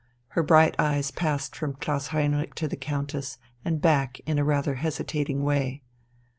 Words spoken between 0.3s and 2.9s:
bright eyes passed from Klaus Heinrich to the